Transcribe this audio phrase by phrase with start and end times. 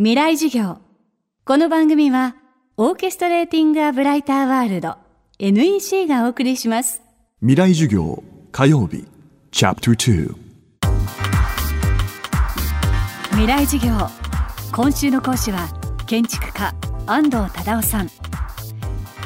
[0.00, 0.78] 未来授業。
[1.44, 2.36] この番組は
[2.76, 4.94] オーケストレーティング・ア・ブライター・ワールド
[5.40, 7.02] NEC がお送りします。
[7.40, 8.22] 未来授業
[8.52, 9.04] 火曜日。
[9.50, 10.34] チャプター
[13.30, 13.92] 未来授業。
[14.70, 15.68] 今週の講師は
[16.06, 16.72] 建築家
[17.08, 18.06] 安藤忠雄さん。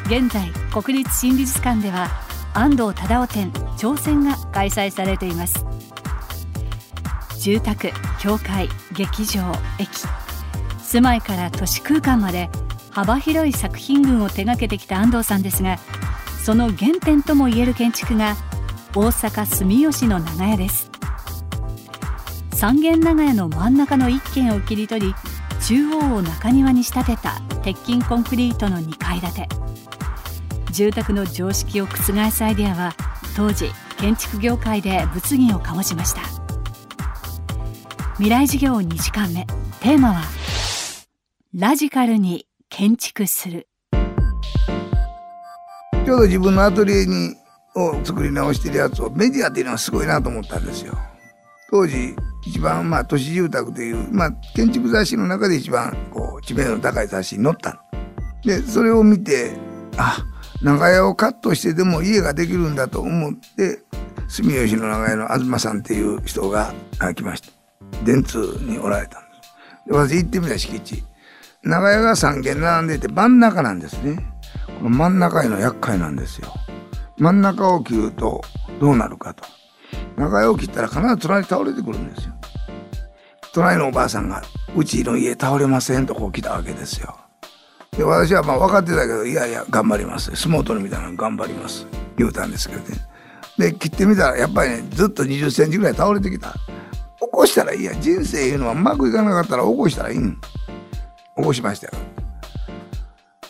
[0.07, 2.09] 現在国立新美術館では
[2.55, 5.67] 安藤忠雄展挑戦が開催されています。
[7.39, 9.91] 住宅教会劇場駅
[10.93, 12.51] 住まいから都市空間まで
[12.91, 15.79] 幅広い作品群を手掛けてきた安藤さんですが
[16.45, 18.37] その原点ともいえる建築が
[18.95, 20.91] 大阪住吉の長屋です。
[22.53, 25.15] 三軒長屋の真ん中の一軒を切り取り
[25.67, 29.49] 中央を中庭に仕立てた鉄筋コンクリートの2階建て。
[30.73, 31.97] 住宅の常識を覆
[32.31, 32.95] すアイデアは
[33.35, 36.21] 当時建築業界で物議を醸しました。
[38.17, 39.47] 未来事業2時間目。
[39.81, 40.42] テーマは
[41.55, 43.69] ラジカルに建築する。
[46.07, 47.35] ちょうど自分のアトリエに
[47.75, 50.97] を作り直してるやつをメディアっていうのはすごいなと思ったんですよ。
[51.71, 57.85] 当時一番まあ都市住宅という、まあ、建築雑誌の中で一番こう知名度の高い雑誌に載った
[58.43, 59.53] でそれを見て
[59.99, 60.25] あ
[60.63, 63.83] 長屋をカットしてでも家ができるんだと思って
[64.27, 66.73] 住吉の長屋の東さんっていう人が
[67.15, 67.51] 来ました。
[68.07, 69.89] 電通におられたんです。
[69.89, 71.05] で私行ってみた敷地。
[71.65, 74.17] 長屋が3軒並んでて真ん中なんですね。
[74.79, 76.53] この真ん中への厄介なんですよ。
[77.19, 78.43] 真ん中を切ると
[78.81, 79.45] どうなるかと。
[80.17, 82.35] 長屋を切ったら必ず隣に倒れてくるんですよ。
[83.53, 84.43] 隣のおばあさんが、
[84.75, 87.17] うちの家倒れませんとこう来たわけですよ。
[87.97, 90.35] で、私はまあ分かってたけど、いやいや、頑張ります。
[90.35, 91.87] 相撲取るみたいなの頑張ります。
[92.17, 92.97] 言うたんですけどね。
[93.59, 96.53] で、切ってみたら、やっぱりね、ずっと20センチぐらい倒れてきた。
[96.53, 96.57] 起
[97.31, 97.95] こしたらいいや。
[97.95, 100.39] 人生いうのはうまくいかなかったら起こしたらいいん。
[101.37, 101.93] 起こしましたよ。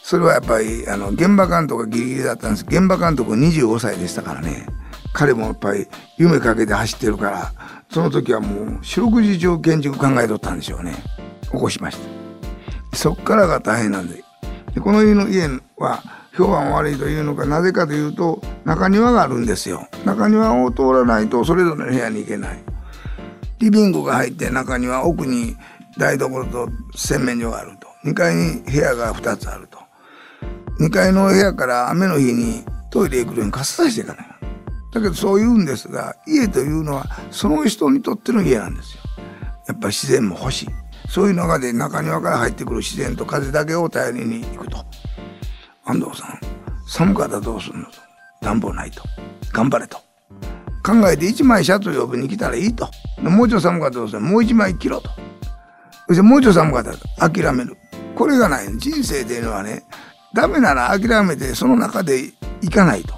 [0.03, 2.67] それはやっぱりあの現場監督がギリギリだったんです。
[2.69, 4.67] 現場監督25歳でしたからね。
[5.15, 5.87] 彼もやっぱり
[6.17, 7.53] 夢かけて走ってるから
[7.91, 10.95] その時はもう四六時中建築考えとったんでしょうね。
[11.45, 11.99] 起こしまし
[12.91, 12.97] た。
[12.97, 14.23] そっからが大変なんで。
[14.75, 16.03] でこの家の家は
[16.35, 19.87] 評判悪いというのかなぜかというと中庭があるんですよ。
[20.05, 22.63] 中庭を通らないとそれぞれの部屋に行けない。
[23.61, 25.57] リビングが入って中庭奥に
[25.97, 27.82] 台所と洗面所がある。
[28.05, 29.79] 2階に部屋が2つあると。
[30.81, 34.27] 2階の部屋から雨の日にトイレ行くのに傘さしていかない。
[34.93, 39.03] だけどそう言うんですが、家というのはその人にとっての家なんですよ。
[39.69, 40.69] やっぱり自然も欲しい。
[41.09, 44.85] そういう中で中庭から入ってくる自然と風だけを頼りに行くと。
[45.85, 46.41] 安藤さん、
[46.87, 47.93] 寒かったらどうするのと。
[48.41, 49.03] 暖房ないと。
[49.53, 49.99] 頑張れと。
[50.85, 52.91] 考えて1枚シャツを呼びに来たらいいと。
[53.21, 55.11] もうちょっと寒かったらどうするもう1枚着ろと。
[56.09, 57.77] そしてもうちょっと寒かったら諦める。
[58.23, 58.79] これがない。
[58.79, 59.83] 人生っていうのはね、
[60.33, 63.15] ダメなら諦めてその中でいかないと。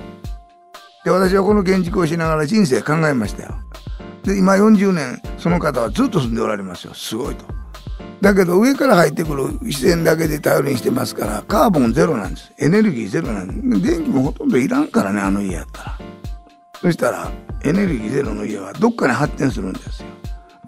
[1.04, 3.54] で、私はこの建築をしながら人生考えましたよ。
[4.22, 6.94] で、今40年、その方はずっと住んでおられますよ。
[6.94, 7.44] すごいと。
[8.22, 12.50] だけど上から入ってくる自然だけで頼りにしてますから、カーボンゼロなんです。
[12.58, 13.82] エネルギーゼロなんです。
[13.82, 15.98] 電気もほとんどいらんからね、あの家やったら。
[16.80, 17.30] そしたら、
[17.62, 20.06] エネルギーゼロの家はどっかに発展するんですよ。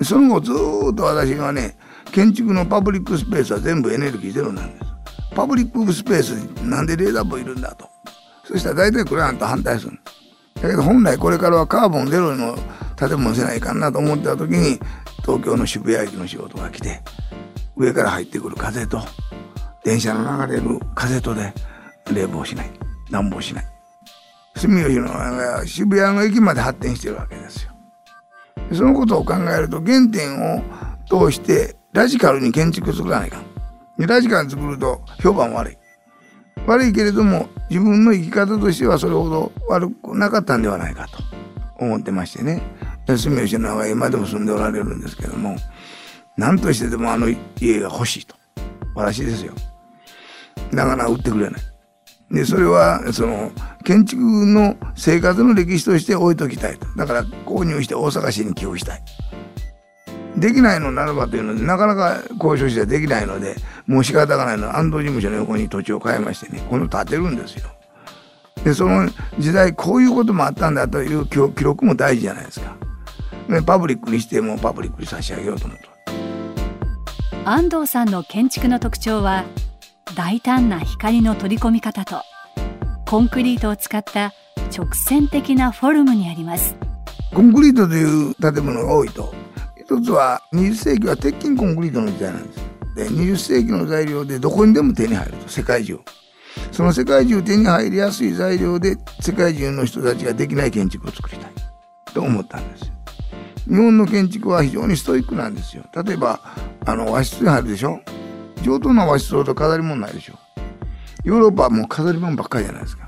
[0.03, 1.79] その後ずっと私はね、
[2.13, 4.85] 建築のパブリックスペースは全部エネルギーゼロなんです。
[5.35, 7.89] パブリックスペースになんでレーダーボいるんだと。
[8.45, 9.99] そしたら大体クライアント反対する。
[10.63, 12.57] だけど本来これからはカーボンゼロの
[12.97, 14.81] 建物せないかなと思ってた時に
[15.21, 17.03] 東京の渋谷駅の仕事が来て
[17.77, 19.03] 上から入ってくる風と
[19.85, 21.53] 電車の流れる風とで
[22.13, 22.71] 冷房しない
[23.11, 23.65] 暖房しない
[24.57, 27.73] 住吉の渋谷の駅まで発展してるわけですよ
[28.73, 30.63] そのことを考えると原点を
[31.09, 34.07] 通してラジカルに建築作らないかん。
[34.07, 35.77] ラジカルに作ると評判悪い。
[36.67, 41.19] 悪いけれども自分の生き方としてはそれほど悪くなかったんではないかと
[41.79, 42.61] 思ってましてね。
[43.07, 45.57] 住吉のは今でも住んでおられるんですけども、
[46.37, 48.37] 何としてでもあの家が欲しいと。
[48.95, 49.55] 私ですよ。
[50.75, 51.63] だから売ってくれない。
[52.31, 53.53] で、それは、その、
[53.85, 56.87] 建築の生活の歴史として置いときたいと。
[56.97, 59.03] だから購入して大阪市に寄付したい。
[60.37, 63.57] できないのならばというので、なかなか交渉してできないので、
[63.87, 67.69] もう仕方がないので、安藤事務所の横に土地を買いましてね、この建てるんですよ。
[68.63, 72.77] で、その時代、こういうこともあったんだという記録も大事じゃないですか。
[73.49, 77.49] でパブリックにしてもパブリックに差し上げようと思うと。
[77.49, 79.45] 安藤さんの建築の特徴は、
[80.17, 82.23] 大胆な光の取り込み方と、
[83.07, 84.33] コンクリートを使った
[84.77, 86.75] 直線的なフォルムにあります。
[87.33, 89.33] コンクリートという建物が多いと
[89.87, 92.61] 一つは20世紀は鉄筋コンクリートの時代なんです。
[92.61, 96.01] って20世紀の材料でどこにでも手に入ると世界中。
[96.73, 101.53] その世界中手に入りやすい材料で世界中の人たちができない建築を作りたい。
[102.13, 102.91] と思ったんです
[103.69, 105.85] 日本の建築は非常にストイックなんですよ。
[106.05, 106.41] 例えば
[106.85, 108.01] あの和室に入るでしょ。
[108.65, 110.35] 上等な和室ほど飾り物ないでしょ。
[111.23, 113.07] ヨーロッパはもう飾り物ばっかりじゃないですか。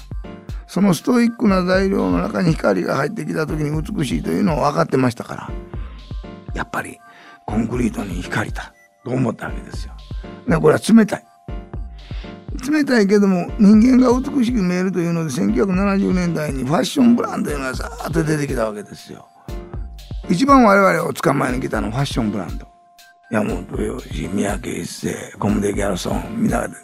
[0.69, 5.51] そのストイックな材料の中に光が入ってきた時に美しいというのを分かってましたから。
[6.59, 6.99] やっぱり
[7.47, 8.75] コンクリートに光だ
[9.05, 9.93] と思ったわけですよ。
[10.49, 11.25] でこれは冷たい。
[12.69, 19.29] 冷たいけども人間が美しく見えるというので1970年代にファッションブランドがさーっと出てきたわけですよ。
[20.29, 22.67] 一番我々を捕まえに来たのはファッションブランド。
[23.31, 26.75] 山本洋次、三宅一生、コムデ・ギャルソン、皆で。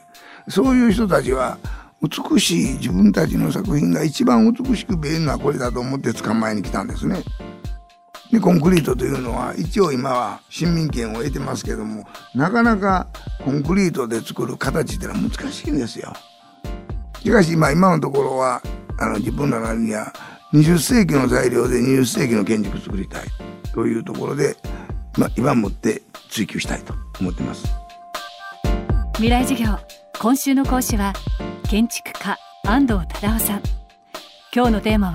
[0.48, 1.58] そういう人たちは
[2.00, 7.22] 美しい自分たちの作品が一番美しく見えるのはこれだと思って捕まえに来たんですね。
[8.32, 12.04] でコンクリートというのは一応今は市民権を得てますけども
[12.34, 13.06] なかなか
[13.44, 16.12] コンクリートで作る形ってのは難しいんですよ。
[17.22, 18.60] しかし、まあ、今のところは
[18.98, 20.12] あの自分らなりには
[20.52, 23.26] 20世紀の材料で20世紀の建築を作りたい
[23.72, 24.56] というところで、
[25.18, 27.64] まあ、今もって追求したいと思ってます。
[29.14, 29.78] 未来授業
[30.20, 31.12] 今週の講師は
[31.68, 32.36] 建築家
[32.66, 33.62] 安藤忠雄さん
[34.54, 35.14] 今日のテーマは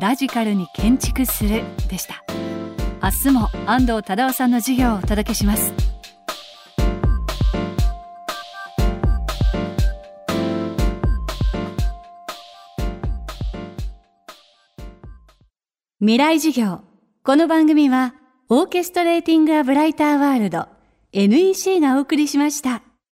[0.00, 2.27] ラジカルに建築するでした
[3.00, 5.72] 明日も安藤忠雄さんの授業をお届けします
[16.00, 16.80] 未来授業
[17.22, 18.14] この番組は
[18.48, 20.66] オーケストレーティング・ア・ブライター・ワールド
[21.12, 22.87] NEC がお送りしました。